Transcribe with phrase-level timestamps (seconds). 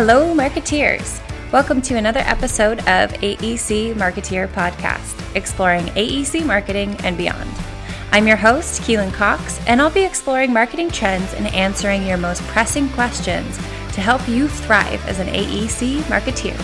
[0.00, 1.20] Hello, marketeers.
[1.50, 7.50] Welcome to another episode of AEC Marketeer Podcast, exploring AEC marketing and beyond.
[8.12, 12.42] I'm your host, Keelan Cox, and I'll be exploring marketing trends and answering your most
[12.42, 16.56] pressing questions to help you thrive as an AEC marketeer.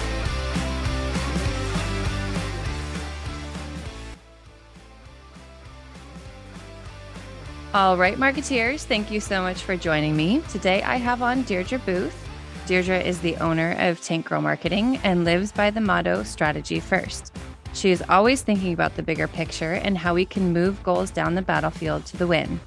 [7.74, 10.40] All right, marketeers, thank you so much for joining me.
[10.50, 12.23] Today I have on Deirdre Booth.
[12.66, 17.36] Deirdre is the owner of Tank Girl Marketing and lives by the motto strategy first.
[17.74, 21.34] She is always thinking about the bigger picture and how we can move goals down
[21.34, 22.58] the battlefield to the win.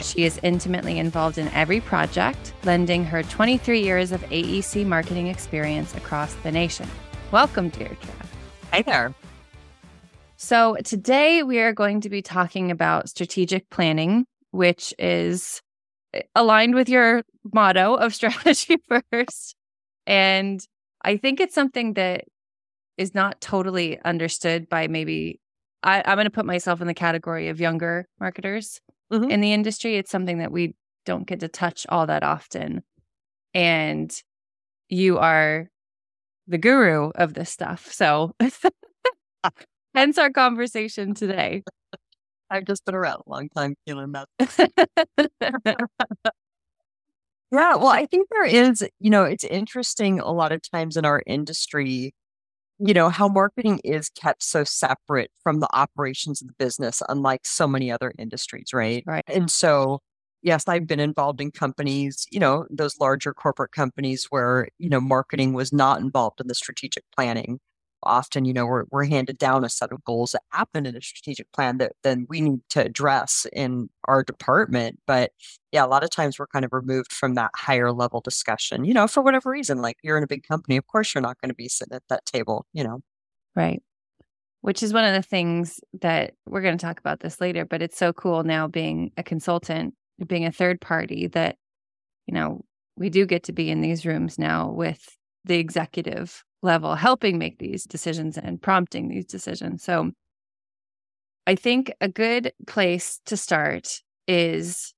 [0.00, 5.94] She is intimately involved in every project, lending her 23 years of AEC marketing experience
[5.94, 6.88] across the nation.
[7.30, 7.96] Welcome, Deirdre.
[8.72, 9.14] Hi there.
[10.36, 15.60] So, today we are going to be talking about strategic planning which is
[16.34, 18.76] aligned with your motto of strategy
[19.12, 19.54] first.
[20.06, 20.60] And
[21.04, 22.24] I think it's something that
[22.96, 25.40] is not totally understood by maybe,
[25.82, 28.80] I, am going to put myself in the category of younger marketers
[29.12, 29.30] mm-hmm.
[29.30, 29.96] in the industry.
[29.96, 30.74] It's something that we
[31.04, 32.82] don't get to touch all that often.
[33.54, 34.14] And
[34.88, 35.68] you are
[36.46, 37.90] the guru of this stuff.
[37.90, 38.34] So,
[39.94, 41.62] hence our conversation today.
[42.52, 44.28] I've just been around a long time feeling that.
[47.52, 51.04] yeah, well, I think there is, you know, it's interesting a lot of times in
[51.04, 52.14] our industry,
[52.80, 57.42] you know, how marketing is kept so separate from the operations of the business, unlike
[57.46, 59.04] so many other industries, right?
[59.06, 59.24] Right.
[59.28, 60.00] And so,
[60.42, 65.00] yes, I've been involved in companies, you know, those larger corporate companies where, you know,
[65.00, 67.60] marketing was not involved in the strategic planning
[68.02, 71.00] often, you know, we're, we're handed down a set of goals that happen in a
[71.00, 74.98] strategic plan that then we need to address in our department.
[75.06, 75.32] But
[75.70, 78.94] yeah, a lot of times we're kind of removed from that higher level discussion, you
[78.94, 79.82] know, for whatever reason.
[79.82, 82.02] Like you're in a big company, of course, you're not going to be sitting at
[82.08, 83.00] that table, you know.
[83.54, 83.82] Right.
[84.60, 87.82] Which is one of the things that we're going to talk about this later, but
[87.82, 89.94] it's so cool now being a consultant,
[90.26, 91.56] being a third party that,
[92.26, 92.60] you know,
[92.96, 97.58] we do get to be in these rooms now with the executive level, helping make
[97.58, 99.82] these decisions and prompting these decisions.
[99.82, 100.12] So
[101.46, 104.94] I think a good place to start is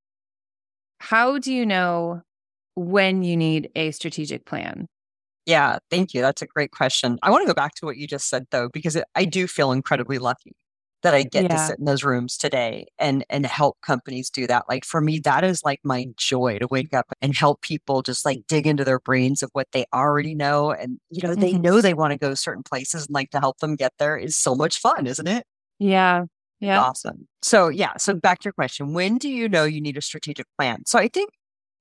[0.99, 2.23] how do you know
[2.75, 4.87] when you need a strategic plan?
[5.47, 6.23] Yeah, thank you.
[6.23, 7.19] That's a great question.
[7.23, 9.73] I want to go back to what you just said though, because I do feel
[9.73, 10.53] incredibly lucky
[11.05, 11.49] that I get yeah.
[11.49, 14.65] to sit in those rooms today and and help companies do that.
[14.69, 18.25] Like for me, that is like my joy to wake up and help people just
[18.25, 20.73] like dig into their brains of what they already know.
[20.73, 21.63] And you know, they mm-hmm.
[21.63, 24.37] know they want to go certain places and like to help them get there is
[24.37, 25.45] so much fun, isn't it?
[25.79, 26.25] Yeah.
[26.61, 26.81] Yeah.
[26.81, 27.29] awesome.
[27.43, 27.93] So yeah.
[27.99, 28.95] So back to your question.
[28.95, 30.87] When do you know you need a strategic plan?
[30.87, 31.31] So I think,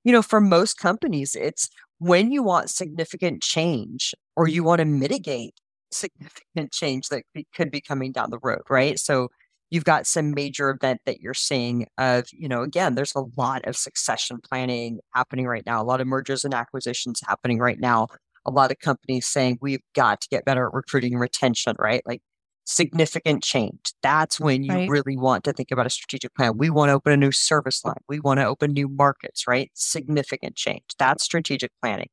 [0.04, 1.70] you know, for most companies, it's
[2.00, 5.54] when you want significant change or you want to mitigate
[5.94, 7.24] significant change that
[7.56, 9.00] could be coming down the road, right?
[9.00, 9.30] So
[9.70, 13.66] you've got some major event that you're seeing of, you know, again, there's a lot
[13.66, 18.08] of succession planning happening right now, a lot of mergers and acquisitions happening right now.
[18.46, 22.04] A lot of companies saying we've got to get better at recruiting and retention, right?
[22.06, 22.22] Like
[22.66, 23.94] significant change.
[24.02, 24.90] That's when you right.
[24.90, 26.58] really want to think about a strategic plan.
[26.58, 27.96] We want to open a new service line.
[28.08, 29.72] We want to open new markets, right?
[29.74, 30.84] Significant change.
[31.00, 32.10] That's strategic planning.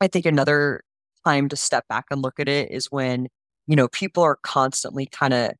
[0.00, 0.82] I think another
[1.24, 3.28] time to step back and look at it is when,
[3.66, 5.52] you know, people are constantly kind of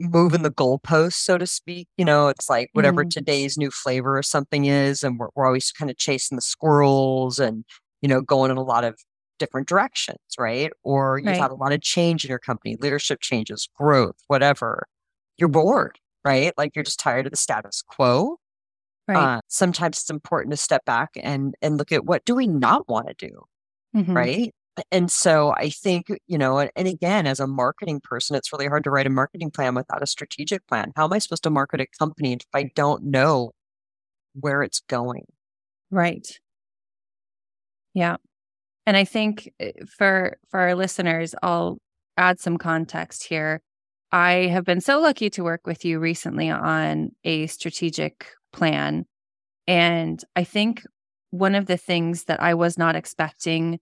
[0.00, 1.88] moving the goalposts, so to speak.
[1.96, 3.10] You know, it's like whatever mm.
[3.10, 7.38] today's new flavor or something is, and we're, we're always kind of chasing the squirrels
[7.38, 7.64] and,
[8.00, 8.98] you know, going in a lot of
[9.38, 10.72] different directions, right?
[10.82, 11.40] Or you've right.
[11.40, 14.86] had a lot of change in your company, leadership changes, growth, whatever.
[15.36, 16.52] You're bored, right?
[16.58, 18.38] Like you're just tired of the status quo.
[19.06, 19.16] Right.
[19.16, 22.86] Uh, sometimes it's important to step back and and look at what do we not
[22.88, 23.40] want to do,
[23.96, 24.14] mm-hmm.
[24.14, 24.54] right?
[24.90, 28.66] And so I think, you know, and, and again, as a marketing person, it's really
[28.66, 30.92] hard to write a marketing plan without a strategic plan.
[30.96, 33.52] How am I supposed to market a company if I don't know
[34.34, 35.24] where it's going?
[35.90, 36.26] Right.
[37.94, 38.16] Yeah.
[38.86, 41.78] And I think eh, for for our listeners, I'll
[42.16, 43.60] add some context here.
[44.12, 49.04] I have been so lucky to work with you recently on a strategic plan.
[49.66, 50.84] And I think
[51.30, 53.78] one of the things that I was not expecting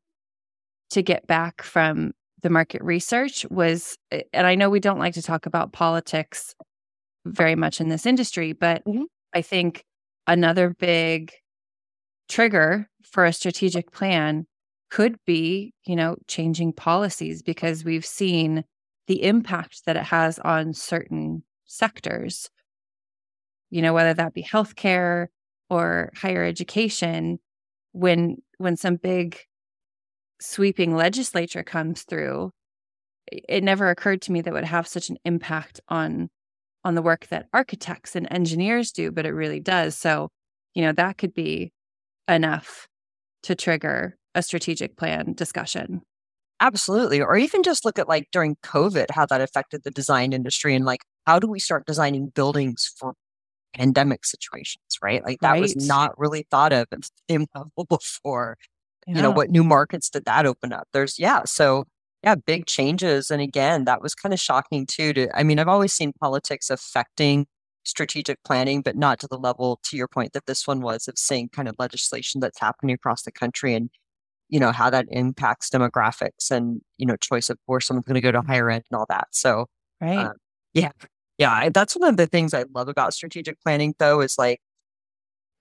[0.91, 2.13] to get back from
[2.43, 3.97] the market research was,
[4.33, 6.55] and I know we don't like to talk about politics
[7.25, 9.05] very much in this industry, but mm-hmm.
[9.35, 9.85] I think
[10.27, 11.33] another big
[12.29, 14.47] trigger for a strategic plan
[14.91, 18.65] could be, you know, changing policies because we've seen
[19.07, 22.51] the impact that it has on certain sectors.
[23.71, 25.27] You know, whether that be healthcare
[25.69, 27.39] or higher education,
[27.93, 29.39] when when some big
[30.41, 32.51] sweeping legislature comes through,
[33.31, 36.29] it never occurred to me that would have such an impact on
[36.85, 39.97] on the work that architects and engineers do, but it really does.
[39.97, 40.29] So,
[40.73, 41.73] you know, that could be
[42.29, 42.87] enough
[43.43, 46.03] to trigger a strategic plan discussion.
[46.61, 47.21] Absolutely.
[47.21, 50.85] Or even just look at like during COVID, how that affected the design industry and
[50.85, 53.15] like how do we start designing buildings for
[53.75, 55.25] pandemic situations, right?
[55.25, 55.63] Like that right.
[55.63, 58.57] was not really thought of at the same level before.
[59.07, 59.17] Yeah.
[59.17, 60.89] You know, what new markets did that open up?
[60.93, 61.45] There's, yeah.
[61.45, 61.85] So,
[62.25, 63.31] yeah, big changes.
[63.31, 65.13] And again, that was kind of shocking too.
[65.13, 67.47] To, I mean, I've always seen politics affecting
[67.85, 71.17] strategic planning, but not to the level, to your point, that this one was of
[71.17, 73.91] seeing kind of legislation that's happening across the country and,
[74.49, 78.21] you know, how that impacts demographics and, you know, choice of where someone's going to
[78.21, 79.29] go to higher ed and all that.
[79.31, 79.67] So,
[80.01, 80.27] right.
[80.27, 80.33] Um,
[80.75, 80.91] yeah,
[81.39, 84.61] yeah, I, that's one of the things I love about strategic planning, though, is like,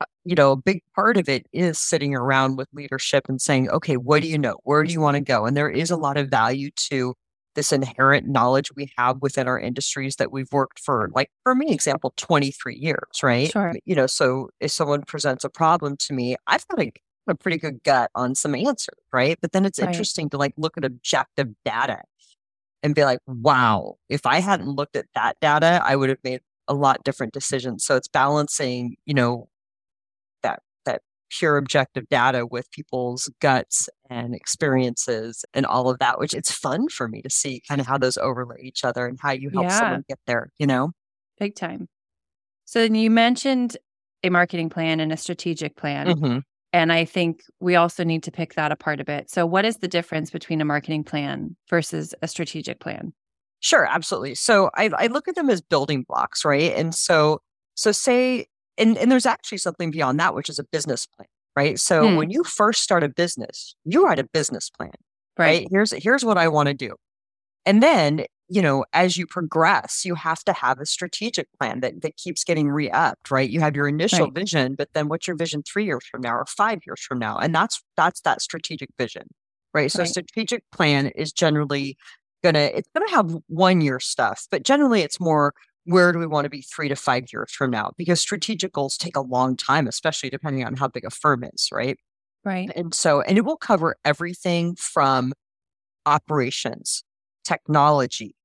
[0.01, 3.69] Uh, you know, a big part of it is sitting around with leadership and saying,
[3.69, 4.57] okay, what do you know?
[4.63, 5.45] Where do you want to go?
[5.45, 7.13] And there is a lot of value to
[7.55, 11.71] this inherent knowledge we have within our industries that we've worked for, like for me,
[11.71, 13.49] example, 23 years, right?
[13.49, 13.73] Sure.
[13.85, 16.91] You know, so if someone presents a problem to me, I've got a,
[17.27, 19.37] a pretty good gut on some answers, right?
[19.41, 19.87] But then it's right.
[19.87, 22.01] interesting to like look at objective data
[22.83, 26.41] and be like, wow, if I hadn't looked at that data, I would have made
[26.67, 27.85] a lot different decisions.
[27.85, 29.47] So it's balancing, you know,
[31.37, 36.87] pure objective data with people's guts and experiences and all of that, which it's fun
[36.89, 39.65] for me to see kind of how those overlay each other and how you help
[39.65, 39.79] yeah.
[39.79, 40.91] someone get there, you know?
[41.39, 41.87] Big time.
[42.65, 43.77] So you mentioned
[44.23, 46.07] a marketing plan and a strategic plan.
[46.07, 46.39] Mm-hmm.
[46.73, 49.29] And I think we also need to pick that apart a bit.
[49.29, 53.13] So, what is the difference between a marketing plan versus a strategic plan?
[53.61, 54.35] Sure, absolutely.
[54.35, 56.73] So, I, I look at them as building blocks, right?
[56.75, 57.39] And so,
[57.75, 61.79] so say, and, and there's actually something beyond that, which is a business plan, right?
[61.79, 62.15] So, hmm.
[62.15, 64.91] when you first start a business, you write a business plan,
[65.37, 65.45] right?
[65.45, 65.67] right?
[65.71, 66.95] Here's here's what I want to do,
[67.65, 72.01] and then you know, as you progress, you have to have a strategic plan that,
[72.01, 73.49] that keeps getting re upped, right?
[73.49, 74.35] You have your initial right.
[74.35, 77.37] vision, but then what's your vision three years from now or five years from now?
[77.37, 79.23] And that's that's that strategic vision,
[79.73, 79.91] right?
[79.91, 80.07] So right.
[80.07, 81.97] strategic plan is generally
[82.43, 85.53] gonna it's gonna have one year stuff, but generally it's more
[85.85, 87.91] where do we want to be three to five years from now?
[87.97, 91.69] Because strategic goals take a long time, especially depending on how big a firm is,
[91.71, 91.97] right?
[92.43, 92.71] Right.
[92.75, 95.33] And so, and it will cover everything from
[96.05, 97.03] operations
[97.43, 98.35] technology,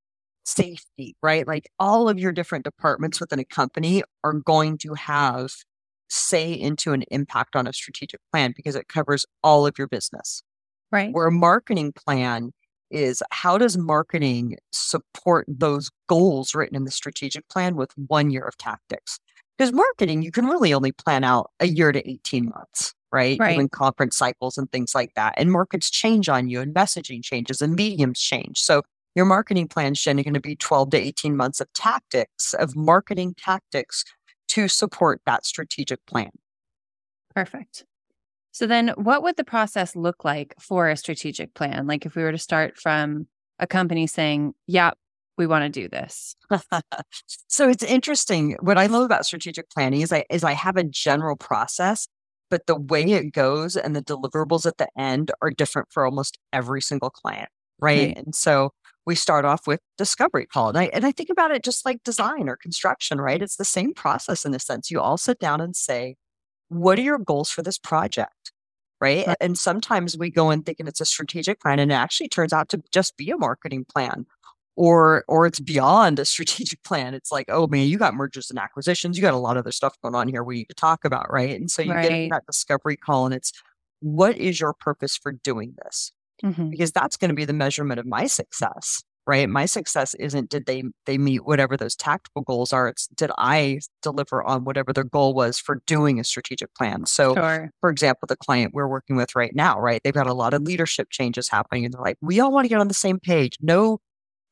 [0.45, 1.47] safety, right?
[1.47, 5.51] Like all of your different departments within a company are going to have
[6.09, 10.43] say into an impact on a strategic plan because it covers all of your business.
[10.93, 11.13] Right.
[11.13, 12.51] Where a marketing plan
[12.91, 18.45] is how does marketing support those goals written in the strategic plan with one year
[18.45, 19.19] of tactics?
[19.57, 23.39] Because marketing, you can really only plan out a year to 18 months right?
[23.39, 23.55] right.
[23.55, 25.35] Doing conference cycles and things like that.
[25.37, 28.59] And markets change on you and messaging changes and mediums change.
[28.61, 28.83] So
[29.15, 33.35] your marketing plan is going to be 12 to 18 months of tactics, of marketing
[33.37, 34.05] tactics
[34.49, 36.31] to support that strategic plan.
[37.35, 37.85] Perfect.
[38.53, 41.87] So then what would the process look like for a strategic plan?
[41.87, 43.27] Like if we were to start from
[43.59, 44.93] a company saying, yeah,
[45.39, 46.35] we want to do this.
[47.49, 48.57] so it's interesting.
[48.61, 52.09] What I love about strategic planning is I is I have a general process
[52.51, 56.39] but the way it goes and the deliverables at the end are different for almost
[56.53, 57.49] every single client.
[57.79, 58.17] Right.
[58.17, 58.73] And so
[59.07, 60.69] we start off with discovery call.
[60.69, 63.41] And I, and I think about it just like design or construction, right?
[63.41, 64.91] It's the same process in a sense.
[64.91, 66.17] You all sit down and say,
[66.71, 68.53] what are your goals for this project?
[69.01, 69.27] Right?
[69.27, 69.37] right.
[69.41, 72.69] And sometimes we go in thinking it's a strategic plan and it actually turns out
[72.71, 74.27] to just be a marketing plan
[74.77, 77.15] or or it's beyond a strategic plan.
[77.15, 79.73] It's like, oh man, you got mergers and acquisitions, you got a lot of other
[79.73, 81.59] stuff going on here we need to talk about, right?
[81.59, 82.09] And so you right.
[82.09, 83.53] get that discovery call, and it's
[84.01, 86.13] what is your purpose for doing this?
[86.43, 86.71] Mm-hmm.
[86.71, 89.49] Because that's going to be the measurement of my success, right?
[89.49, 92.89] My success isn't did they they meet whatever those tactical goals are.
[92.89, 97.07] It's did I deliver on whatever their goal was for doing a strategic plan.
[97.07, 97.71] So, sure.
[97.81, 100.01] for example, the client we're working with right now, right?
[100.03, 102.69] They've got a lot of leadership changes happening, and they're like, we all want to
[102.69, 103.57] get on the same page.
[103.61, 104.01] No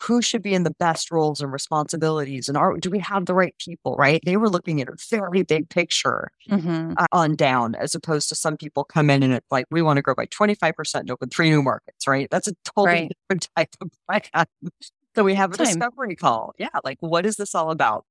[0.02, 3.34] who should be in the best roles and responsibilities and are do we have the
[3.34, 6.92] right people right they were looking at a very big picture mm-hmm.
[6.96, 9.96] uh, on down as opposed to some people come in and it's like we want
[9.96, 13.12] to grow by 25% and open three new markets right that's a totally right.
[13.28, 14.70] different type of plan
[15.14, 15.66] so we have a Time.
[15.66, 18.04] discovery call yeah like what is this all about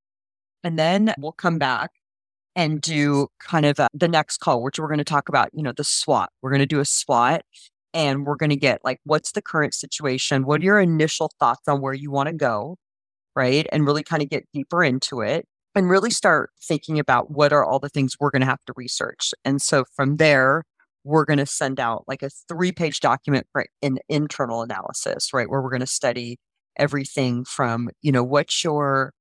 [0.64, 1.92] and then we'll come back
[2.56, 5.64] and do kind of a, the next call which we're going to talk about you
[5.64, 7.44] know the swot we're going to do a swot
[7.98, 11.68] and we're going to get like what's the current situation what are your initial thoughts
[11.68, 12.78] on where you want to go
[13.36, 17.52] right and really kind of get deeper into it and really start thinking about what
[17.52, 20.64] are all the things we're going to have to research and so from there
[21.08, 25.50] we're going to send out like a three page document for an internal analysis, right?
[25.50, 26.38] Where we're going to study
[26.78, 29.14] everything from, you know, what's your,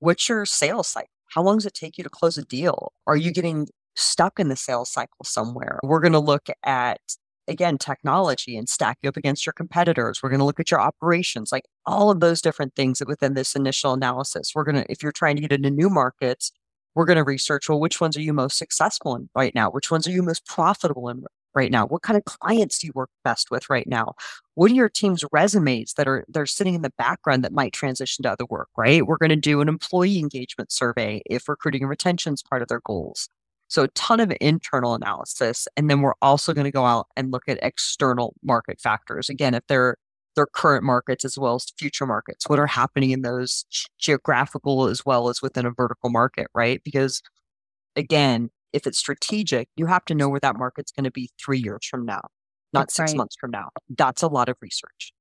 [0.00, 1.08] what's your sales cycle?
[1.34, 2.92] How long does it take you to close a deal?
[3.06, 5.78] Are you getting stuck in the sales cycle somewhere?
[5.82, 7.00] We're going to look at,
[7.48, 10.22] again, technology and stack you up against your competitors.
[10.22, 13.34] We're going to look at your operations, like all of those different things that within
[13.34, 14.52] this initial analysis.
[14.54, 16.52] We're going to, if you're trying to get into new markets,
[16.94, 19.70] we're going to research well which ones are you most successful in right now?
[19.70, 21.24] Which ones are you most profitable in
[21.54, 21.86] right now?
[21.86, 24.14] What kind of clients do you work best with right now?
[24.54, 28.24] What are your team's resumes that are they're sitting in the background that might transition
[28.24, 29.06] to other work right?
[29.06, 32.68] We're going to do an employee engagement survey if recruiting and retention is part of
[32.68, 33.28] their goals
[33.68, 37.30] so a ton of internal analysis and then we're also going to go out and
[37.30, 39.96] look at external market factors again if they're
[40.38, 43.64] their current markets as well as future markets, what are happening in those
[43.98, 46.80] geographical as well as within a vertical market, right?
[46.84, 47.20] Because
[47.96, 51.58] again, if it's strategic, you have to know where that market's going to be three
[51.58, 52.20] years from now,
[52.72, 53.16] not That's six right.
[53.16, 53.70] months from now.
[53.96, 55.12] That's a lot of research.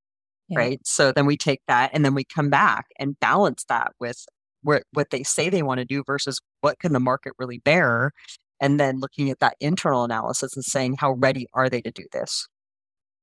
[0.49, 0.59] Yeah.
[0.59, 0.79] Right.
[0.85, 4.23] So then we take that and then we come back and balance that with
[4.67, 8.11] where, what they say they want to do versus what can the market really bear.
[8.59, 12.03] And then looking at that internal analysis and saying, how ready are they to do
[12.11, 12.49] this?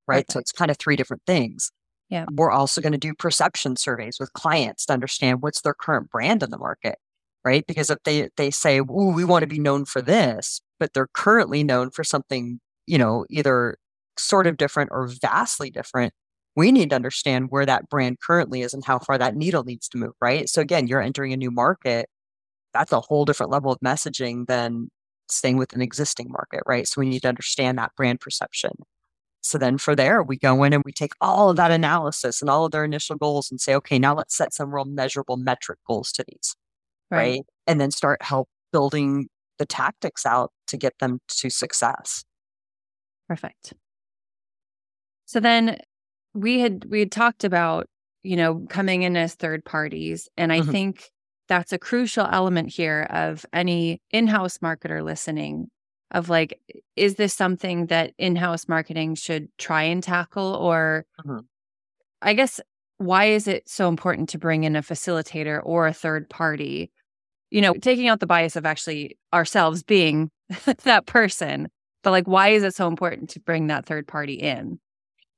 [0.08, 0.30] Right.
[0.30, 1.70] So it's kind of three different things.
[2.08, 2.24] Yeah.
[2.32, 6.42] We're also going to do perception surveys with clients to understand what's their current brand
[6.42, 6.96] in the market,
[7.44, 7.66] right?
[7.66, 11.08] Because if they they say, "Ooh, we want to be known for this," but they're
[11.14, 13.76] currently known for something, you know, either
[14.18, 16.12] sort of different or vastly different,
[16.56, 19.88] we need to understand where that brand currently is and how far that needle needs
[19.88, 20.48] to move, right?
[20.48, 22.08] So again, you're entering a new market.
[22.72, 24.88] That's a whole different level of messaging than
[25.28, 26.86] staying with an existing market, right?
[26.86, 28.72] So we need to understand that brand perception.
[29.42, 32.48] So then for there, we go in and we take all of that analysis and
[32.48, 35.78] all of their initial goals and say, okay, now let's set some real measurable metric
[35.86, 36.56] goals to these.
[37.10, 37.18] Right.
[37.18, 37.40] right?
[37.66, 42.24] And then start help building the tactics out to get them to success.
[43.28, 43.74] Perfect.
[45.26, 45.78] So then
[46.34, 47.86] we had we had talked about,
[48.22, 50.28] you know, coming in as third parties.
[50.36, 50.70] And I mm-hmm.
[50.70, 51.10] think
[51.48, 55.68] that's a crucial element here of any in-house marketer listening
[56.10, 56.58] of like,
[56.96, 60.54] is this something that in house marketing should try and tackle?
[60.54, 61.40] Or mm-hmm.
[62.22, 62.60] I guess,
[62.98, 66.90] why is it so important to bring in a facilitator or a third party?
[67.50, 70.30] You know, taking out the bias of actually ourselves being
[70.84, 71.68] that person,
[72.02, 74.78] but like, why is it so important to bring that third party in?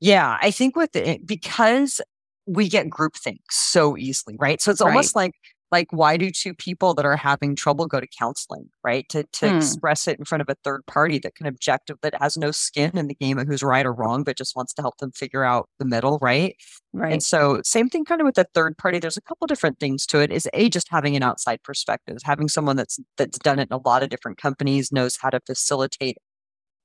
[0.01, 2.01] Yeah, I think with it, because
[2.47, 4.61] we get groupthink so easily, right?
[4.61, 4.89] So it's right.
[4.89, 5.33] almost like
[5.73, 9.49] like why do two people that are having trouble go to counseling right to to
[9.51, 9.57] hmm.
[9.57, 12.97] express it in front of a third party that can objective that has no skin
[12.97, 15.45] in the game of who's right or wrong but just wants to help them figure
[15.45, 16.57] out the middle right
[16.93, 19.79] right and so same thing kind of with the third party there's a couple different
[19.79, 23.59] things to it is a just having an outside perspective having someone that's that's done
[23.59, 26.17] it in a lot of different companies knows how to facilitate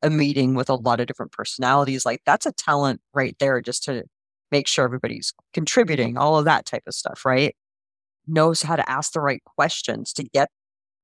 [0.03, 3.83] a meeting with a lot of different personalities like that's a talent right there just
[3.83, 4.03] to
[4.51, 7.55] make sure everybody's contributing all of that type of stuff right
[8.27, 10.49] knows how to ask the right questions to get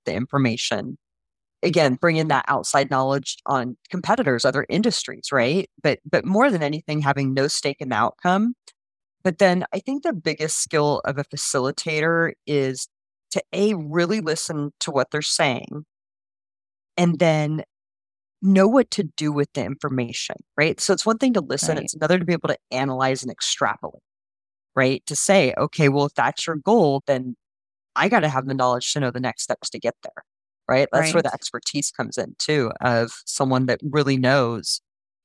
[0.06, 0.98] the information.
[1.64, 5.70] Again, bring in that outside knowledge on competitors, other industries, right?
[5.82, 8.54] But but more than anything, having no stake in the outcome.
[9.24, 12.88] But then I think the biggest skill of a facilitator is
[13.32, 15.86] to a really listen to what they're saying
[16.98, 17.64] and then
[18.42, 20.80] know what to do with the information, right?
[20.80, 21.84] So it's one thing to listen, right.
[21.84, 24.02] it's another to be able to analyze and extrapolate
[24.78, 25.04] right?
[25.08, 27.36] To say, okay, well, if that's your goal, then
[27.96, 30.24] I got to have the knowledge to know the next steps to get there,
[30.70, 30.88] right?
[30.94, 31.16] That's right.
[31.16, 34.82] where the expertise comes in too, of someone that really knows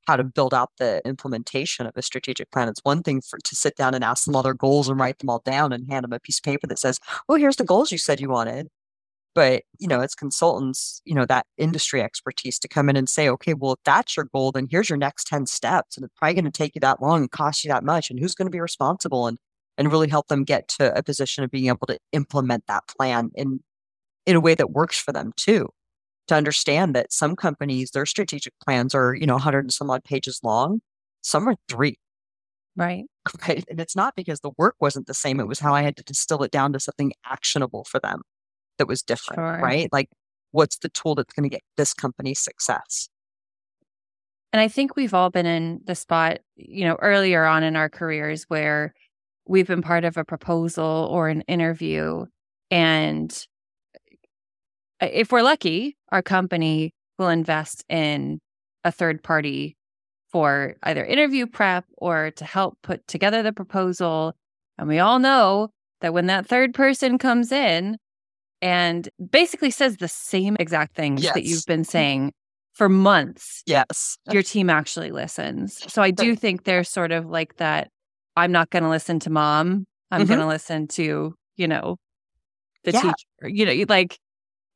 [0.09, 2.69] how to build out the implementation of a strategic plan.
[2.69, 5.19] It's one thing for to sit down and ask them all their goals and write
[5.19, 7.65] them all down and hand them a piece of paper that says, "Oh, here's the
[7.65, 8.69] goals you said you wanted."
[9.35, 13.29] But you know, it's consultants, you know, that industry expertise to come in and say,
[13.31, 16.35] "Okay, well, if that's your goal, then here's your next ten steps, and it's probably
[16.35, 18.51] going to take you that long and cost you that much, and who's going to
[18.53, 19.39] be responsible?" and
[19.79, 23.31] and really help them get to a position of being able to implement that plan
[23.35, 23.61] in
[24.27, 25.69] in a way that works for them too.
[26.29, 30.05] To understand that some companies their strategic plans are you know 100 and some odd
[30.05, 30.81] pages long
[31.23, 31.99] some are three.
[32.77, 33.05] Right.
[33.49, 33.65] Right?
[33.71, 36.03] And it's not because the work wasn't the same it was how i had to
[36.05, 38.23] distill it down to something actionable for them
[38.83, 39.61] that was different sure.
[39.63, 40.09] right like
[40.51, 43.09] what's the tool that's going to get this company success
[44.53, 47.89] and i think we've all been in the spot you know earlier on in our
[47.89, 48.93] careers where
[49.47, 52.27] we've been part of a proposal or an interview.
[52.71, 53.47] And
[55.01, 58.41] uh, if we're lucky, our company will invest in
[58.85, 59.77] a third party
[60.31, 64.35] for either interview prep or to help put together the proposal.
[64.79, 65.71] And we all know
[66.01, 67.99] that when that third person comes in
[68.63, 71.35] and basically says the same exact things yes.
[71.35, 72.33] that you've been saying
[72.73, 75.83] for months, yes, your team actually listens.
[75.93, 77.91] So I do think there's sort of like that
[78.37, 79.85] I'm not going to listen to mom.
[80.11, 80.29] I'm Mhm.
[80.29, 81.97] going to listen to, you know,
[82.85, 83.03] the Yeah.
[83.03, 83.49] teacher.
[83.49, 84.19] You know, like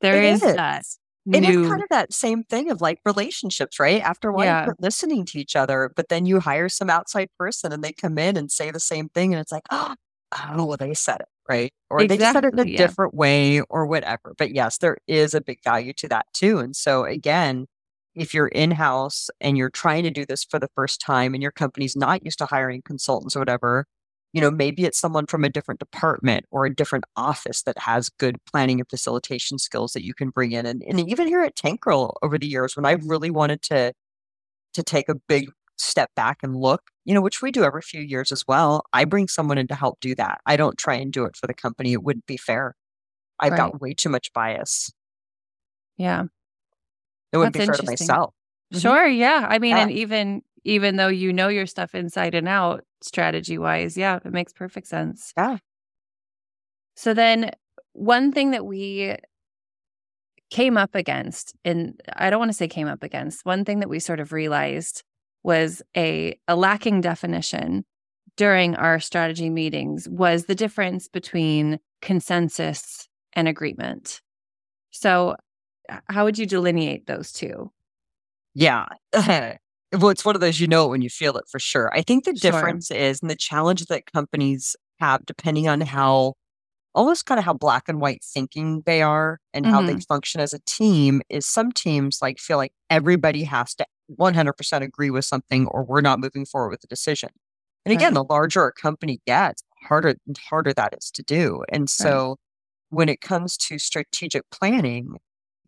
[0.00, 0.98] there It is, that is.
[1.32, 4.02] And new it's kind of that same thing of like relationships, right?
[4.02, 4.72] After a while, Yeah.
[4.78, 8.36] listening to each other, but then you hire some outside person and they come in
[8.36, 9.32] and say the same thing.
[9.32, 9.94] And it's like, oh,
[10.32, 11.72] oh well, they said it, right?
[11.90, 12.76] Or they just said it in a yeah.
[12.76, 14.34] different way or whatever.
[14.36, 16.58] But yes, there is a big value to that too.
[16.58, 17.66] And so, again,
[18.14, 21.42] if you're in house and you're trying to do this for the first time and
[21.42, 23.86] your company's not used to hiring consultants or whatever,
[24.32, 28.08] you know, maybe it's someone from a different department or a different office that has
[28.08, 30.66] good planning and facilitation skills that you can bring in.
[30.66, 33.92] And, and even here at Tank Girl over the years, when I really wanted to
[34.74, 38.00] to take a big step back and look, you know, which we do every few
[38.00, 40.40] years as well, I bring someone in to help do that.
[40.46, 41.92] I don't try and do it for the company.
[41.92, 42.74] It wouldn't be fair.
[43.38, 43.58] I've Right.
[43.58, 44.92] got way too much bias.
[45.98, 46.24] yeah.
[47.32, 48.34] It wouldn't That's be fair to myself.
[48.72, 48.80] Mhm.
[48.82, 49.06] Sure.
[49.06, 49.46] Yeah.
[49.48, 49.82] I mean, Yeah.
[49.82, 54.32] and even even though you know your stuff inside and out, strategy wise, yeah, it
[54.32, 55.32] makes perfect sense.
[55.36, 55.58] Yeah.
[56.96, 57.52] So then,
[57.92, 59.16] one thing that we
[60.50, 63.88] came up against, and I don't want to say came up against, one thing that
[63.88, 65.02] we sort of realized
[65.46, 67.84] was a a lacking definition
[68.36, 74.20] during our strategy meetings was the difference between consensus and agreement.
[74.90, 75.36] So,
[76.08, 77.70] how would you delineate those two?
[78.54, 78.86] Yeah.
[79.14, 81.90] well, it's one of those you know it when you feel it for sure.
[81.94, 82.50] I think the Sure.
[82.50, 86.34] difference is, and the challenge that companies have, depending on how
[86.94, 90.00] almost kind of how black and white thinking they are and how they mm-hmm.
[90.00, 95.10] function as a team, is some teams like feel like everybody has to 100% agree
[95.10, 97.30] with something or we're not moving forward with the decision.
[97.84, 101.62] And again, the larger a company gets, harder and harder that is to do.
[101.68, 102.36] And so
[102.90, 105.16] when it comes to strategic planning,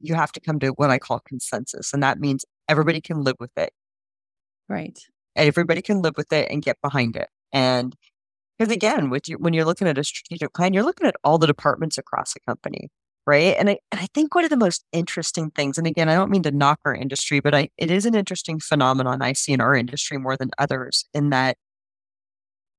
[0.00, 1.92] you have to come to what I call consensus.
[1.92, 3.72] And that means everybody can live with it.
[4.68, 4.98] Right.
[5.36, 7.28] Everybody can live with it and get behind it.
[7.52, 7.94] And
[8.58, 11.38] because again, with you, when you're looking at a strategic plan, you're looking at all
[11.38, 12.90] the departments across a company,
[13.28, 13.56] right?
[13.58, 16.30] And I, and I think one of the most interesting things, and again, I don't
[16.30, 19.60] mean to knock our industry, but I, it is an interesting phenomenon I see in
[19.60, 21.58] our industry more than others, in that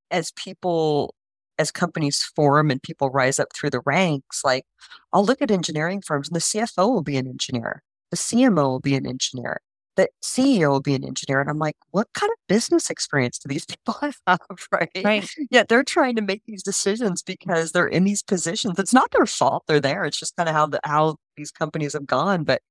[0.10, 1.14] as people,
[1.60, 4.66] as companies form and people rise up through the ranks, like
[5.14, 8.80] I'll look at engineering firms and the CFO will be an engineer, the CMO will
[8.80, 9.62] be an engineer,
[10.00, 11.42] the CEO will be an engineer.
[11.42, 14.40] And I'm like, what kind of business experience do these people have?
[14.72, 14.90] Right.
[15.04, 15.30] Right.
[15.52, 18.80] Yeah, they're trying to make these decisions because they're in these positions.
[18.80, 20.06] It's not their fault they're there.
[20.06, 22.46] It's just kind of how the how these companies have gone.
[22.46, 22.62] But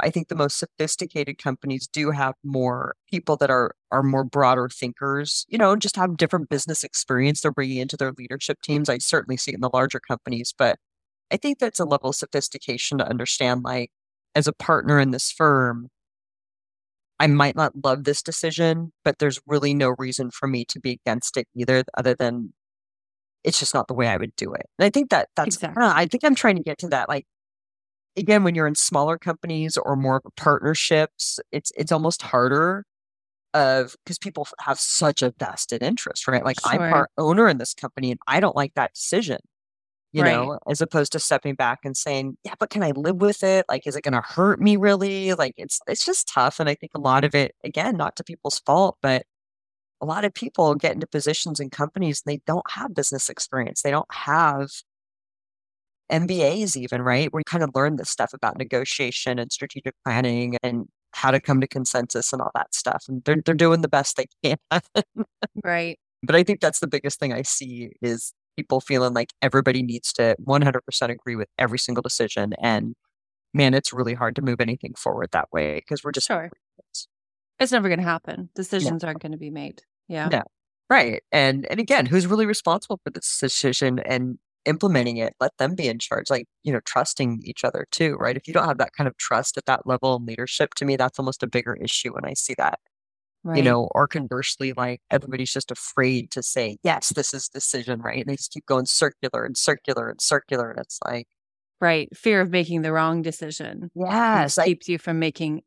[0.00, 4.68] I think the most sophisticated companies do have more people that are are more broader
[4.68, 8.88] thinkers, you know, just have different business experience they're bringing into their leadership teams.
[8.88, 10.78] I certainly see it in the larger companies, but
[11.32, 13.90] I think that's a level of sophistication to understand like
[14.34, 15.88] as a partner in this firm,
[17.20, 20.92] I might not love this decision, but there's really no reason for me to be
[20.92, 22.52] against it either, other than
[23.44, 24.66] it's just not the way I would do it.
[24.78, 25.84] And I think that that's, Exactly.
[25.84, 27.08] I think I'm trying to get to that.
[27.08, 27.26] Like,
[28.16, 32.84] again, when you're in smaller companies or more partnerships, it's, it's almost harder
[33.54, 36.44] of because people have such a vested interest, right?
[36.44, 36.90] Like, I'm Sure.
[36.90, 39.38] part owner in this company and I don't like that decision.
[40.12, 40.24] You Right.
[40.24, 43.66] know, as opposed to stepping back and saying, "Yeah, but can I live with it?
[43.68, 46.74] Like, is it going to hurt me really?" Like, it's it's just tough, and I
[46.74, 49.24] think a lot of it, again, not to people's fault, but
[50.00, 53.82] a lot of people get into positions in companies and they don't have business experience.
[53.82, 54.70] They don't have
[56.10, 60.56] MBAs, even right, where you kind of learn this stuff about negotiation and strategic planning
[60.62, 63.04] and how to come to consensus and all that stuff.
[63.08, 64.56] And they're they're doing the best they can.
[65.64, 65.98] Right.
[66.22, 70.12] But I think that's the biggest thing I see is people feeling like everybody needs
[70.12, 72.54] to 100% agree with every single decision.
[72.60, 72.96] And
[73.54, 76.50] man, it's really hard to move anything forward that way because we're just Sure.
[77.60, 78.48] It's never going to happen.
[78.56, 79.82] Decisions aren't going to be made.
[80.08, 80.28] Yeah.
[80.28, 80.42] No.
[80.90, 81.22] right.
[81.30, 85.34] And and again, who's really responsible for this decision and implementing it?
[85.40, 86.30] Let them be in charge.
[86.30, 88.36] Like you know, trusting each other too, right?
[88.36, 90.96] If you don't have that kind of trust at that level in leadership, to me,
[90.96, 92.78] that's almost a bigger issue when I see that.
[93.44, 93.58] Right.
[93.58, 98.18] you know, or conversely, like everybody's just afraid to say, yes, this is decision, right?
[98.18, 100.70] And they just keep going circular and circular and circular.
[100.70, 101.28] And it's like,
[101.80, 102.08] right.
[102.16, 104.58] Fear of making the wrong decision yes.
[104.58, 105.62] I, keeps you from making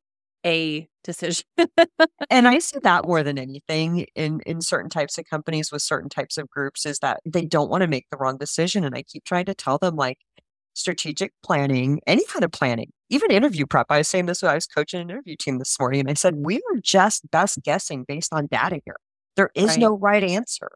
[0.45, 1.45] a decision.
[2.29, 6.09] and I see that more than anything in, in certain types of companies with certain
[6.09, 8.83] types of groups is that they don't want to make the wrong decision.
[8.83, 10.17] And I keep trying to tell them, like,
[10.73, 13.87] strategic planning, any kind of planning, even interview prep.
[13.89, 16.13] I was saying this when I was coaching an interview team this morning, and I
[16.13, 18.97] said, we are just best guessing based on data here.
[19.35, 19.79] There is Right.
[19.79, 20.69] no right answer.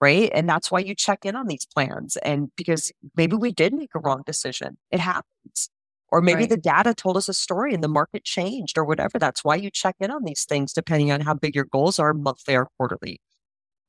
[0.00, 0.30] Right.
[0.32, 2.16] And that's why you check in on these plans.
[2.18, 5.70] And because maybe we did make a wrong decision, it happens.
[6.10, 6.50] Or maybe Right.
[6.50, 9.18] the data told us a story and the market changed or whatever.
[9.18, 12.14] That's why you check in on these things depending on how big your goals are
[12.14, 13.20] monthly or quarterly.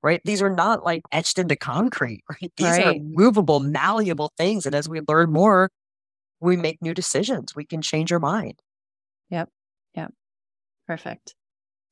[0.02, 0.22] Right.
[0.24, 2.52] These are not like etched into concrete, right?
[2.58, 3.02] These are Right.
[3.04, 4.66] movable, malleable things.
[4.66, 5.70] And as we learn more,
[6.40, 7.54] we make new decisions.
[7.56, 8.60] We can change our mind.
[9.30, 9.50] Yep.
[9.96, 10.14] Yep.
[10.88, 11.36] Perfect.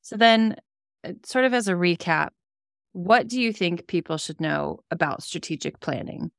[0.02, 0.56] So then,
[1.04, 2.30] uh, sort of as a recap,
[2.92, 6.30] what do you think people should know about strategic planning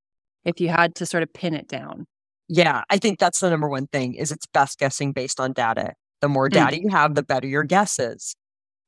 [0.43, 2.05] if you had to sort of pin it down?
[2.47, 5.93] Yeah, I think that's the number one thing is it's best guessing based on data.
[6.21, 6.53] The more Mm.
[6.53, 8.35] data you have, the better your guess is.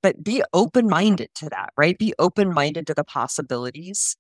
[0.04, 1.98] But be open-minded to that, right?
[1.98, 4.16] Be open-minded to the possibilities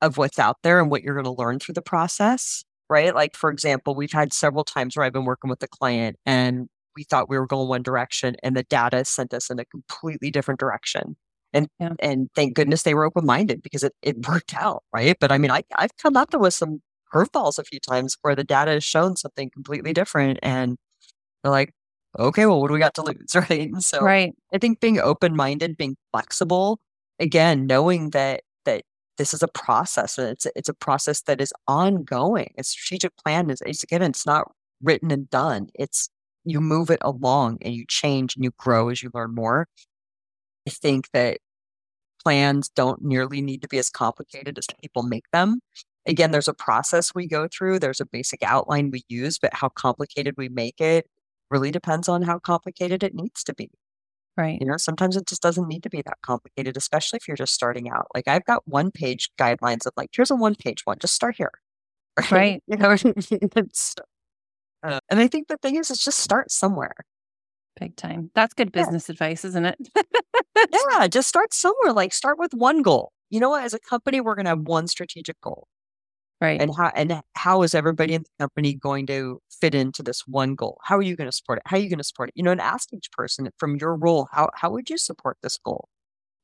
[0.00, 3.14] of what's out there and what you're going to learn through the process, right?
[3.14, 6.68] Like for example, we've had several times where I've been working with a client and
[6.96, 10.30] we thought we were going one direction and the data sent us in a completely
[10.30, 11.16] different direction.
[11.52, 11.94] And Yeah.
[12.00, 15.16] and thank goodness they were open-minded because it, it worked out, right?
[15.20, 16.82] But I mean, I I've come up with some
[17.14, 20.76] curveballs a few times where the data has shown something completely different and
[21.42, 21.72] they're like,
[22.18, 23.34] okay, well, what do we got to lose?
[23.50, 23.70] Right.
[23.82, 24.34] So Right.
[24.52, 26.80] I think being open-minded, being flexible,
[27.18, 28.82] again, knowing that that
[29.18, 32.52] this is a process and it's a- it's a process that is ongoing.
[32.58, 34.50] A strategic plan is it's again, it's not
[34.82, 35.68] written and done.
[35.74, 36.08] It's
[36.44, 39.68] you move it along and you change and you grow as you learn more.
[40.66, 41.38] I think that
[42.22, 45.60] plans don't nearly need to be as complicated as people make them.
[46.06, 49.68] Again, there's a process we go through, there's a basic outline we use, but how
[49.70, 51.06] complicated we make it
[51.50, 53.70] really depends on how complicated it needs to be.
[54.36, 54.58] Right.
[54.60, 57.54] You know, sometimes it just doesn't need to be that complicated, especially if you're just
[57.54, 58.06] starting out.
[58.14, 61.36] Like I've got one page guidelines of like, here's a one page one, just start
[61.36, 61.52] here.
[62.32, 62.62] Right.
[62.66, 62.90] You know,
[64.82, 66.94] uh, and I think the thing is, it's just start somewhere.
[67.78, 68.30] Big time.
[68.34, 68.82] That's good Yeah.
[68.82, 69.78] business advice, isn't it?
[70.92, 71.92] Yeah, just start somewhere.
[71.92, 73.12] Like start with one goal.
[73.30, 73.62] You know what?
[73.64, 75.68] As a company, we're going to have one strategic goal.
[76.40, 76.60] Right.
[76.60, 80.54] and how and how is everybody in the company going to fit into this one
[80.54, 80.78] goal?
[80.84, 81.62] How are you going to support it?
[81.66, 82.34] How are you going to support it?
[82.36, 85.58] You know and ask each person from your role how how would you support this
[85.58, 85.88] goal?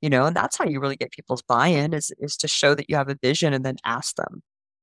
[0.01, 2.91] You know and that's how you really get people's buy-in is is to show that
[2.91, 4.43] you have a vision and then ask them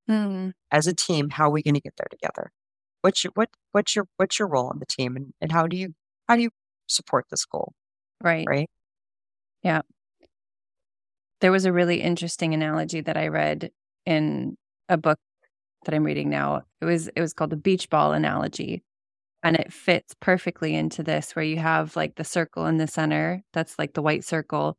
[0.09, 2.51] Mm, as a team how are we going to get there together?
[3.01, 5.77] What's your what what's your what's your role on the team and, and how do
[5.77, 5.93] you
[6.27, 6.49] how do you
[6.87, 7.73] support this goal?
[8.21, 8.45] Right.
[8.47, 8.69] right?
[9.63, 9.81] Yeah.
[11.39, 13.71] There was a really interesting analogy that I read
[14.05, 14.57] in
[14.91, 15.19] a book
[15.85, 16.63] that I'm reading now.
[16.81, 18.83] It was it was called the beach ball analogy.
[19.43, 23.43] And it fits perfectly into this where you have like the circle in the center,
[23.53, 24.77] that's like the white circle,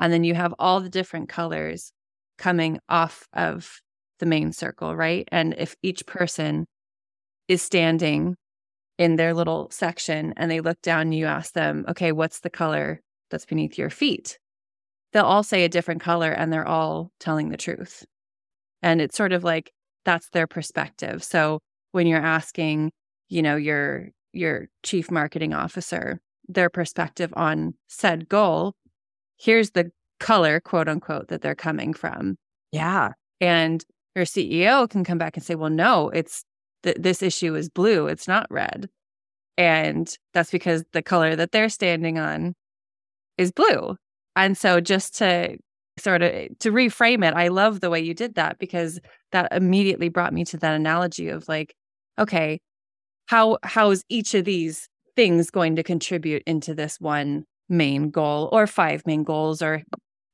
[0.00, 1.92] and then you have all the different colors
[2.38, 3.80] coming off of
[4.18, 5.28] the main circle, right?
[5.32, 6.66] And if each person
[7.48, 8.36] is standing
[8.98, 13.00] in their little section and they look down you ask them, okay, what's the color
[13.30, 14.38] that's beneath your feet?
[15.12, 18.04] They'll all say a different color and they're all telling the truth.
[18.82, 19.72] And it's sort of like
[20.04, 21.22] that's their perspective.
[21.22, 21.60] So
[21.92, 22.92] when you're asking,
[23.28, 28.74] you know, your your chief marketing officer their perspective on said goal,
[29.38, 32.36] here's the color, quote unquote, that they're coming from.
[32.72, 36.44] yeah And your CEO can come back and say, well, no, it's
[36.82, 38.88] th- this issue is blue, it's not red.
[39.56, 42.54] And that's because the color that they're standing on
[43.38, 43.96] is blue.
[44.36, 45.56] And so just to
[46.00, 49.00] sort of eh, to reframe it, I love the way you did that because
[49.32, 51.74] that immediately brought me to that analogy of like,
[52.18, 52.60] okay,
[53.26, 58.48] how how is each of these things going to contribute into this one main goal
[58.52, 59.82] or five main goals or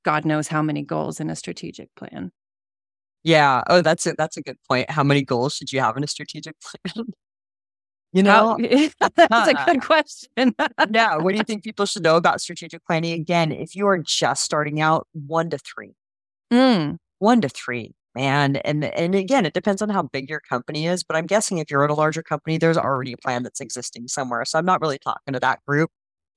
[0.04, 2.30] God knows how many goals in a strategic plan?
[3.26, 6.04] yeah oh that's it that's a good point how many goals should you have in
[6.04, 6.54] a strategic
[6.94, 7.06] plan
[8.16, 8.56] you know
[9.00, 10.54] How- that's a good question.
[10.90, 11.16] yeah.
[11.16, 13.12] What do you think people should know about strategic planning?
[13.20, 15.92] Again, if you are just starting out, one to three,
[16.52, 18.56] Mm, one to three, man.
[18.56, 21.02] And and again, it depends on how big your company is.
[21.04, 24.08] But I'm guessing if you're at a larger company, there's already a plan that's existing
[24.08, 24.44] somewhere.
[24.44, 25.90] So I'm not really talking to that group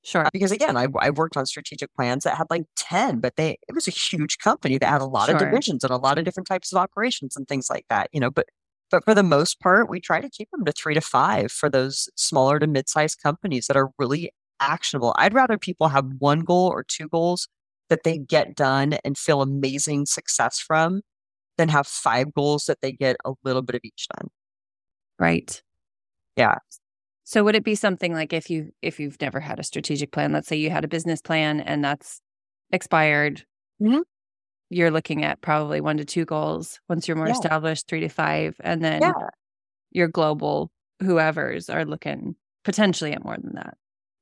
[0.04, 0.28] sure.
[0.34, 3.74] because again, I I worked on strategic plans that had like ten, but they it
[3.76, 6.48] was a huge company that had a lot of divisions and a lot of different
[6.48, 8.10] types of operations and things like that.
[8.14, 8.48] You know, but
[8.92, 11.70] but for the most part, we try to keep them to three to five for
[11.70, 15.14] those smaller to mid-sized companies that are really actionable.
[15.18, 17.48] I'd rather people have one goal or two goals
[17.90, 21.02] that they get done and feel amazing success from
[21.58, 24.30] than have five goals that they get a little bit of each done.
[25.20, 25.62] Right.
[26.38, 26.56] Yeah.
[27.26, 30.34] So would it be something like if you if you've never had a strategic plan,
[30.34, 32.22] let's say you had a business plan and that's
[32.72, 33.46] expired,
[33.82, 34.04] Mhm.
[34.70, 36.80] You're looking at probably one to two goals.
[36.90, 37.34] Once you're more Yeah.
[37.34, 39.14] established, three to five, and then Yeah.
[39.92, 43.76] your global whoever's are looking potentially at more than that.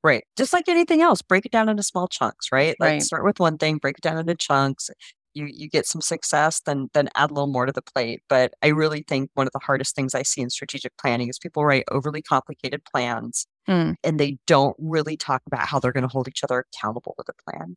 [0.04, 0.24] Right.
[0.36, 2.76] Just like anything else, break it down into small chunks, right?
[2.80, 3.02] Like Right.
[3.02, 4.90] start with one thing, break it down into chunks.
[5.34, 8.22] you you get some success, then then add a little more to the plate.
[8.28, 11.38] But I really think one of the hardest things I see in strategic planning is
[11.38, 13.96] people write overly complicated plans Mm.
[14.02, 17.28] and they don't really talk about how they're going to hold each other accountable with
[17.28, 17.76] a plan.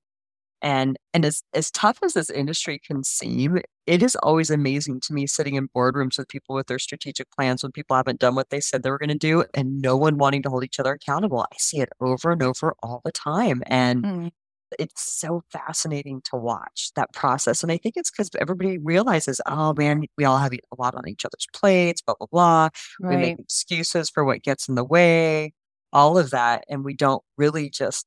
[0.61, 5.13] And and as as tough as this industry can seem, it is always amazing to
[5.13, 8.49] me sitting in boardrooms with people with their strategic plans when people haven't done what
[8.49, 10.93] they said they were going to do and no one wanting to hold each other
[10.93, 11.41] accountable.
[11.51, 13.63] I see it over and over all the time.
[13.65, 14.31] And Mm.
[14.79, 17.61] it's so fascinating to watch that process.
[17.63, 21.07] And I think it's because everybody realizes, oh man, we all have a lot on
[21.07, 22.69] each other's plates, blah, blah, blah.
[22.99, 25.53] We make excuses for what gets in the way,
[25.93, 26.63] all of that.
[26.69, 28.05] And we don't really just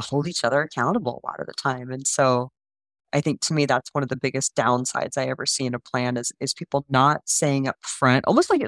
[0.00, 1.90] hold each other accountable a lot of the time.
[1.90, 2.50] And so
[3.12, 5.80] I think to me that's one of the biggest downsides I ever see in a
[5.80, 8.62] plan is is people not saying up front, almost like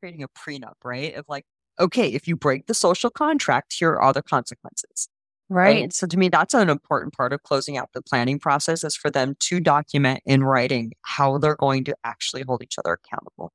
[0.00, 1.14] creating a prenup, right?
[1.14, 1.44] Of like,
[1.80, 5.08] okay, if you break the social contract, here are the consequences.
[5.50, 5.92] Right.
[5.94, 9.10] So to me, that's an important part of closing out the planning process is for
[9.10, 13.50] them to document in writing how they're going to actually hold each other accountable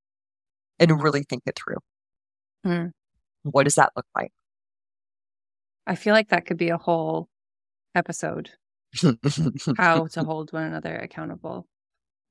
[0.80, 1.78] and really think it through.
[2.64, 2.88] Hmm.
[3.44, 4.32] What does that look like?
[5.86, 7.30] I feel like that could be a whole
[7.96, 8.50] episode.
[9.78, 11.68] How to hold one another accountable.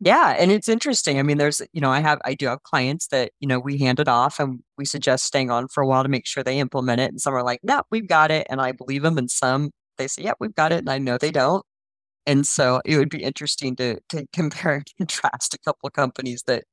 [0.00, 1.18] Yeah, and it's interesting.
[1.18, 3.78] I mean, there's, you know, I have, I do have clients that, you know, we
[3.78, 6.58] hand it off and we suggest staying on for a while to make sure they
[6.58, 7.10] implement it.
[7.10, 8.46] And some are like, no, we've got it.
[8.50, 9.16] And I believe them.
[9.16, 10.78] And some, they say, yeah, we've got it.
[10.78, 11.64] And I know they don't.
[12.26, 16.44] And so it would be interesting to to compare and contrast a couple of companies
[16.46, 16.64] that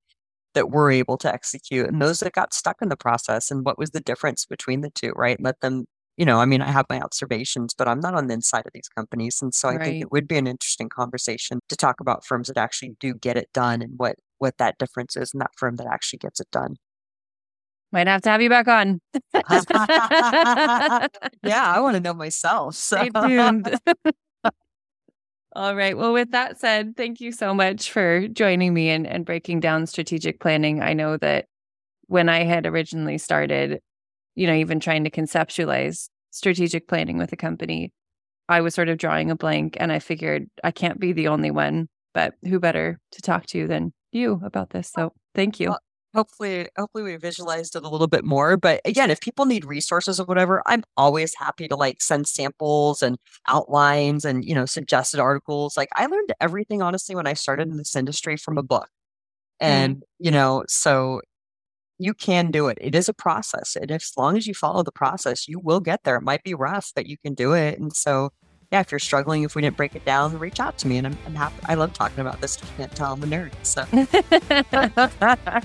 [0.55, 3.77] that were able to execute and those that got stuck in the process and what
[3.77, 5.37] was the difference between the two, right?
[5.39, 5.85] Let them,
[6.19, 8.73] you know, I mean, I have my observations, but I'm not on the inside of
[8.73, 9.41] these companies.
[9.41, 12.58] And so I think it would be an interesting conversation to talk about firms that
[12.58, 15.88] actually do get it done and what what that difference is in that firm that
[15.88, 16.75] actually gets it done.
[17.93, 18.99] Might have to have you back on.
[21.41, 22.75] Yeah, I want to know myself.
[22.75, 23.73] So Stay tuned.
[25.55, 25.97] All right.
[25.97, 29.88] Well, with that said, thank you so much for joining me and, and breaking down
[29.88, 30.82] strategic planning.
[30.82, 31.45] I know that
[32.08, 33.79] when I had originally started,
[34.39, 37.91] you know, even trying to conceptualize strategic planning with a company,
[38.47, 41.52] I was sort of drawing a blank and I figured I can't be the only
[41.52, 44.91] one, but who better to talk to than you about this?
[44.95, 45.69] So thank you.
[45.69, 45.80] Well,
[46.15, 50.19] hopefully hopefully we visualized it a little bit more but again if people need resources
[50.19, 53.15] or whatever i'm always happy to like send samples and
[53.47, 57.78] outlines and you know suggested articles like i learned everything honestly when i started in
[57.78, 58.89] this industry from a book
[59.62, 59.67] mm.
[59.67, 61.21] and you know so
[61.99, 64.91] you can do it it is a process and as long as you follow the
[64.91, 67.93] process you will get there it might be rough but you can do it and
[67.95, 68.29] so
[68.71, 71.07] yeah if you're struggling if we didn't break it down reach out to me and
[71.07, 73.83] i'm, I'm happy i love talking about this you can't tell i'm a nerd so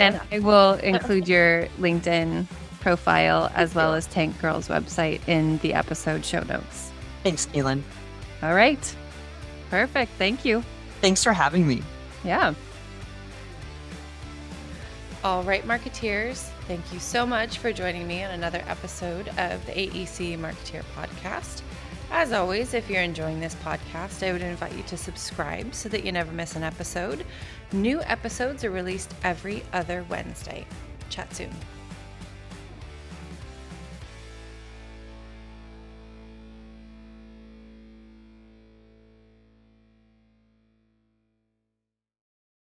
[0.00, 2.46] and I will include your LinkedIn
[2.80, 6.90] profile as well as Tank Girl's website in the episode show notes.
[7.22, 7.82] thanks keelan
[8.42, 8.94] All right.
[9.70, 10.12] Perfect.
[10.18, 10.62] Thank you.
[11.00, 11.82] thanks for having me
[12.24, 12.54] Yeah.
[15.24, 16.48] All right, marketeers.
[16.68, 21.62] Thank you so much for joining me on another episode of the AEC Marketeer Podcast.
[22.12, 26.04] As always, if you're enjoying this podcast, I would invite you to subscribe so that
[26.04, 27.26] you never miss an episode.
[27.72, 30.64] New episodes are released every other Wednesday.
[31.10, 31.50] Chat soon.